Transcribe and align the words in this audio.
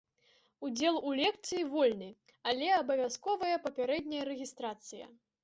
Удзел 0.67 0.95
у 1.09 1.11
лекцыі 1.19 1.65
вольны, 1.73 2.07
але 2.53 2.71
абавязковая 2.81 3.55
папярэдняя 3.67 4.27
рэгістрацыя. 4.33 5.05